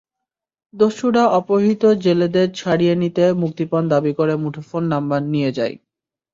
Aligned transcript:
দস্যুরা 0.73 1.23
অপহৃত 1.39 1.83
জেলেদের 2.03 2.47
ছাড়িয়ে 2.53 2.93
নিতে 2.95 3.23
মুক্তিপণ 3.41 3.83
দাবি 3.89 4.11
করে 4.13 4.33
মুঠোফোন 4.43 4.83
নম্বর 4.93 5.21
দিয়ে 5.31 5.49
যায়। 5.57 5.75